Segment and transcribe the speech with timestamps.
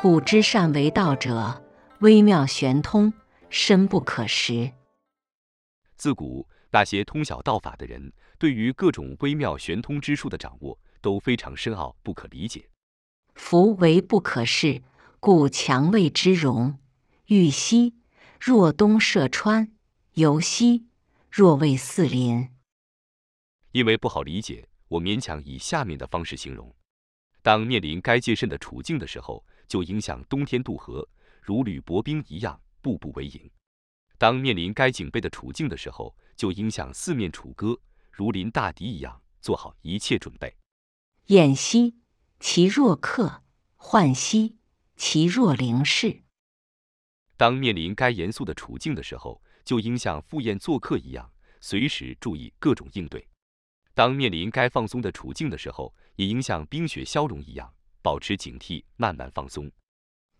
[0.00, 1.62] 古之善为道者，
[1.98, 3.12] 微妙玄通，
[3.50, 4.72] 深不可识。
[5.96, 12.70] 自古那些通晓道法的人，对于各种微妙玄通之术的掌握都非常深奥，不可理解。
[13.38, 14.82] 夫为不可视，
[15.20, 16.76] 故强谓之容。
[17.26, 17.94] 欲兮，
[18.38, 19.68] 若东涉川；
[20.14, 20.86] 游兮，
[21.30, 22.50] 若为四邻。
[23.72, 26.74] 因为不好理解，我勉强以下面的方式形容：
[27.40, 31.08] 当面临该戒慎的处境的时候，就应像冬天渡河，
[31.40, 33.48] 如履薄冰一样，步步为营；
[34.18, 37.78] 当面临该警备的处境的时候，就应像四面楚歌，
[38.10, 40.54] 如临大敌一样，做好一切准备。
[41.28, 41.94] 偃兮，
[42.40, 43.42] 其若客；
[43.78, 44.56] 涣兮，
[44.96, 46.22] 其若灵士。
[47.36, 51.30] 当面临该严肃的处境的时候，就应像赴宴做客一样，
[51.60, 53.20] 随时注意各种应对；
[53.94, 57.74] 当面临该放松的处境的时候，也应像冰雪消融一样。
[58.00, 59.70] 保持警惕，慢慢放松。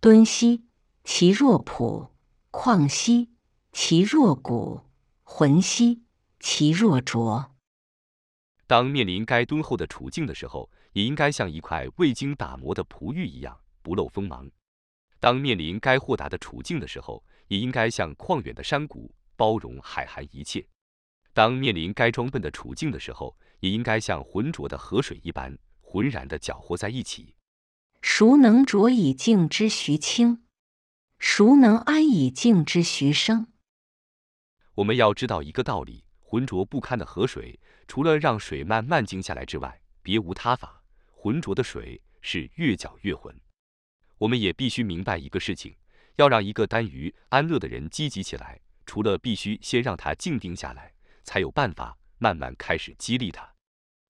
[0.00, 0.66] 敦兮，
[1.04, 2.12] 其若朴；
[2.50, 3.30] 旷兮，
[3.72, 4.90] 其若谷；
[5.22, 6.02] 浑兮，
[6.40, 7.54] 其若浊。
[8.66, 14.48] 当面临该敦厚的处境的时候，也应该像一块未经打磨的璞玉一样，不露锋芒；
[15.20, 20.62] 当面临该豁达的处境的时候，也应该像旷远的山谷，包容海涵一切；
[21.32, 27.34] 当面临该装笨的处境的时候，也应该像浑浊的河水一般，浑然的搅和在一起。
[28.00, 30.44] 孰能浊以静之徐清？
[31.18, 33.48] 孰能安以静之徐生？
[34.76, 37.58] 我们要知道一个道理：浑浊不堪的河水，
[37.88, 40.83] 除了让水慢慢静下来之外，别无他法。
[41.24, 43.34] 浑浊的水是越搅越浑。
[44.18, 45.74] 我们也必须明白一个事情：
[46.16, 53.50] 要让一个耽于安乐的人积极起来，除了必须先让他静定下来，才有办法慢慢开始激励他。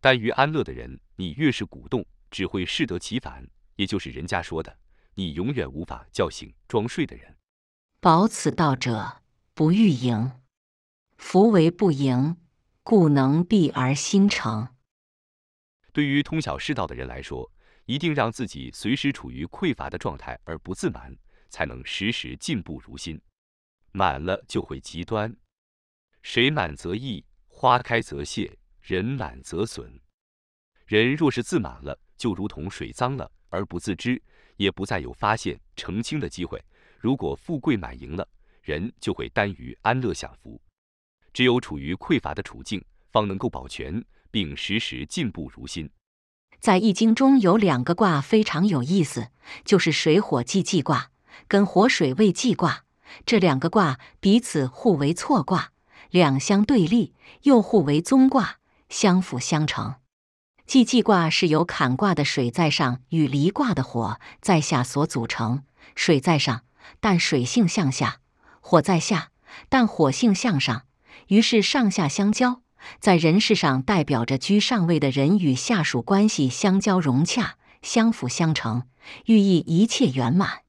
[0.00, 3.48] 耽于安乐的人，你越是鼓动，只会适得其反。
[3.76, 4.76] 也就是人家说的，
[5.14, 7.36] 你永远无法叫醒装睡的人。
[8.00, 9.22] 保此道者，
[9.54, 10.32] 不欲盈。
[11.18, 12.36] 夫为不盈，
[12.82, 14.66] 故能避而心诚。
[15.96, 17.50] 对于通晓世道的人来说，
[17.86, 21.16] 一定让自己随时处于匮乏的状态而不自满，
[21.48, 23.18] 才能时时进步如新。
[23.92, 25.34] 满了就会极端。
[26.20, 29.90] 水满则溢，花开则谢，人满则损。
[30.84, 33.32] 人若是自满了，就如同水脏了。
[33.48, 34.22] 而不自知，
[34.58, 36.62] 也不再有发现澄清的机会。
[36.98, 38.28] 如果富贵满盈了，
[38.60, 40.60] 人就会耽于安乐享福。
[41.32, 44.04] 只有处于匮乏的处境，方能够保全，
[44.36, 45.88] 并时时进步如新。
[46.60, 49.28] 在《易经》中有两个卦非常有意思，
[49.64, 51.10] 就是水火既济卦
[51.48, 52.84] 跟火水未济卦。
[53.24, 55.72] 这两个卦彼此互为错卦，
[56.10, 57.14] 两相对立，
[57.44, 58.58] 又互为宗卦，
[58.90, 59.94] 相辅相成。
[60.66, 65.62] 既济卦是由坎卦的水在上与离卦的火在下所组成。
[65.94, 66.64] 水在上，
[67.00, 68.20] 但水性向下；
[68.60, 69.30] 火在下，
[69.70, 70.84] 但火性向上。
[71.28, 72.60] 于是上下相交，
[73.00, 78.88] 在人事上代表着居上位的人与下属关系相交融洽、相辅相成，
[79.26, 80.62] 寓意一切圆满。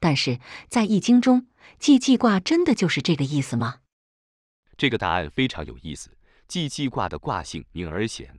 [0.00, 1.46] 但是在易经中，
[1.78, 3.80] 既济卦真的就是这个意思吗？
[4.76, 6.16] 这个答案非常有意思。
[6.48, 8.38] 既济卦的卦性明而显。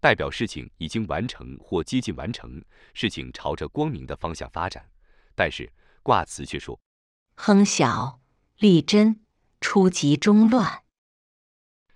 [0.00, 2.64] 代表事情已经完成或接近完成，
[2.94, 4.88] 事情朝着光明的方向发展。
[5.34, 5.70] 但是
[6.02, 6.80] 卦辞却说
[7.36, 8.20] ：“亨小，
[8.56, 9.20] 利贞，
[9.60, 10.84] 出吉中乱。”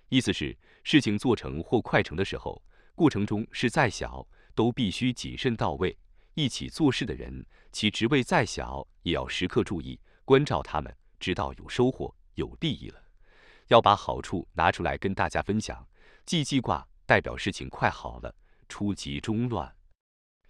[0.09, 2.63] 意思是事情做成或快成的时候，
[2.95, 5.97] 过程中是再小，都必须谨慎到位。
[6.35, 13.03] 一起做事的人，其职位再小，也要时刻注意关照他们，直到有收获、有利益了，
[13.67, 15.85] 要把好处拿出来跟大家分享。
[16.25, 16.87] 既济卦。
[17.07, 18.35] 代表事情快好了，
[18.67, 19.71] 出吉中乱。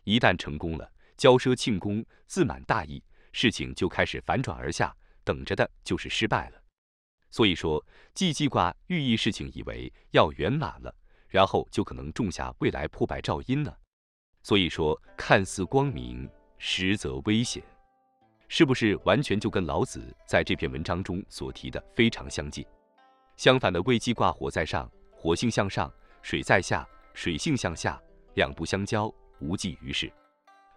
[0.05, 4.95] 一旦成功了，骄奢庆功，自满大意，事情就开始反转而下，
[5.25, 6.64] 等着的就是失败了。
[7.35, 10.95] 所以说，既济卦寓意事情以为要圆满了，
[11.27, 13.77] 然后就可能种下未来破败兆因了。
[14.41, 17.61] 所以说，看似光明，实则危险，
[18.47, 22.65] 是不是完全就跟老子在这篇文章中所提的非常相近？
[23.35, 25.91] 相反的，未济卦火在上，火性向上。
[26.21, 28.01] 水在下，水性向下，
[28.35, 30.09] 两不相交，无济于事。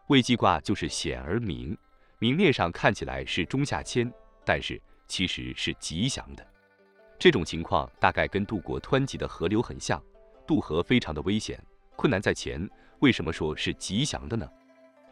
[0.09, 1.79] 未济卦就是显而明，
[2.19, 4.13] 明面上看起来是中下谦，
[4.45, 6.47] 但是其实是吉祥的。
[7.19, 10.01] 这种情况大概跟渡过湍急的河流很像，
[10.47, 11.61] 渡河非常的危险，
[11.97, 12.69] 困难在前。
[13.01, 14.49] 为什么说是吉祥的呢？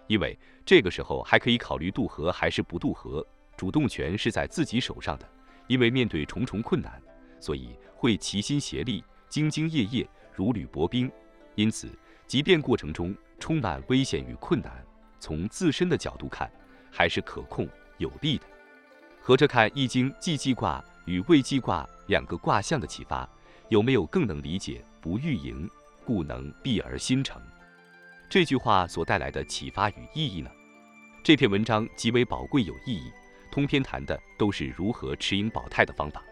[0.07, 3.27] 因为这个时候还可以考虑渡河还是不渡河，
[3.57, 5.29] 主动权是在自己手上的。
[5.67, 7.03] 因为面对重重困难，
[7.41, 11.11] 所以会齐心协力、兢兢业业、如履薄冰。
[11.57, 11.89] 因此，
[12.27, 14.85] 即便过程中充满危险与困难，
[15.19, 16.49] 从自身的角度看，
[16.89, 18.47] 还是可控有利的。
[19.27, 23.29] 合着看《易经》既济卦与未济卦两个卦象的启发，
[23.71, 25.69] 有没有更能理解“不欲盈，
[26.05, 27.43] 故能避而心诚”
[28.31, 30.49] 这句话所带来的启发与意义呢？
[31.25, 33.11] 这篇文章极为宝贵有意义。
[33.51, 36.23] 通篇谈的都是如何持盈保泰的方法。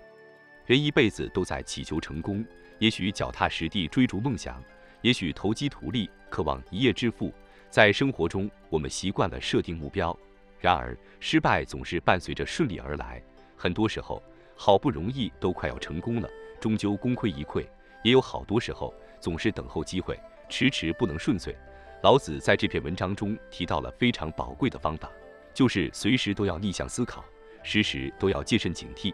[0.64, 2.47] 人一辈子都在祈求成功，
[2.79, 4.62] 也许脚踏实地追逐梦想，
[5.02, 7.35] 也许投机图利，渴望一夜致富。
[7.70, 10.17] 在生活中，我们习惯了设定目标，
[10.64, 13.22] 然而失败总是伴随着顺利而来。
[13.55, 14.22] 很多时候，
[14.56, 16.28] 好不容易都快要成功了，
[16.58, 17.62] 终究功亏一篑；
[18.02, 20.19] 也有好多时候，总是等候机会，
[20.49, 21.55] 迟迟不能顺遂。
[22.02, 25.11] 老子在这篇文章中提到了非常宝贵的方法。
[25.52, 27.22] 就是随时都要逆向思考，
[27.62, 29.12] 时时都要戒慎警惕。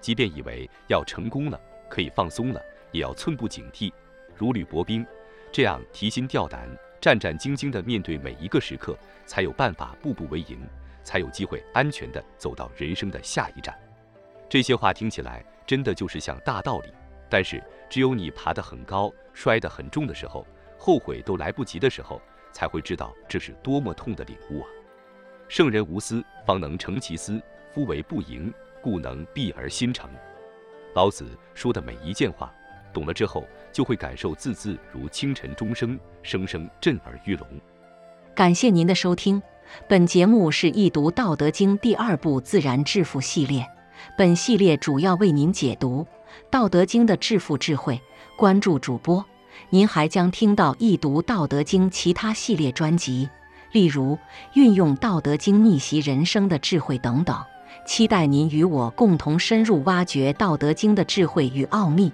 [0.00, 1.60] 即便以为要成功了，
[1.90, 2.62] 可以放松了，
[2.92, 3.92] 也要寸步警惕，
[4.36, 5.04] 如履薄冰，
[5.50, 6.68] 这样提心吊胆、
[7.00, 8.96] 战战兢兢地面对每一个时刻，
[9.26, 10.60] 才有办法步步为营，
[11.02, 13.76] 才有机会安全地走到人生的下一站。
[14.48, 16.92] 这些话听起来真的就是像大道理，
[17.28, 20.46] 但是只有你爬得很高、摔得很重的时候，
[20.78, 22.20] 后悔都来不及的时候，
[22.52, 24.68] 才会知道这是多么痛的领悟啊！
[25.48, 27.40] 圣人无私，方能成其私。
[27.74, 28.52] 夫为不盈，
[28.82, 30.10] 故能避而心成。
[30.94, 32.54] 老子说的每一件话，
[32.92, 37.48] 懂了之后就会感受字字如清晨钟声，声声震耳欲聋。
[38.34, 39.42] 感谢您的收听，
[39.88, 43.66] 本节目是易读《道德经》第二部自然致富系列。
[44.16, 46.02] 本系列主要为您解读
[46.50, 48.00] 《道德经》的致富智慧。
[48.36, 49.24] 关注主播，
[49.70, 53.28] 您还将听到易读《道德经》其他系列专辑。
[53.72, 54.18] 例如，
[54.54, 57.36] 运用《道德经》逆袭人生的智慧等等，
[57.86, 62.12] 期待您与我共同深入挖掘《道德经》的智慧与奥秘。